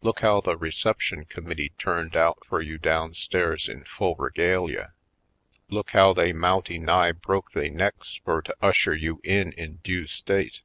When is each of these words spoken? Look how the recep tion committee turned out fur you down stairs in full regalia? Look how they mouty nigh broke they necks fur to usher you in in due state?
Look 0.00 0.20
how 0.20 0.40
the 0.40 0.56
recep 0.56 0.98
tion 0.98 1.26
committee 1.26 1.72
turned 1.76 2.16
out 2.16 2.42
fur 2.46 2.62
you 2.62 2.78
down 2.78 3.12
stairs 3.12 3.68
in 3.68 3.84
full 3.84 4.14
regalia? 4.14 4.94
Look 5.68 5.90
how 5.90 6.14
they 6.14 6.32
mouty 6.32 6.78
nigh 6.78 7.12
broke 7.12 7.52
they 7.52 7.68
necks 7.68 8.18
fur 8.24 8.40
to 8.40 8.56
usher 8.62 8.94
you 8.94 9.20
in 9.24 9.52
in 9.52 9.76
due 9.84 10.06
state? 10.06 10.62